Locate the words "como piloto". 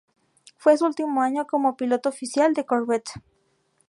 1.45-2.09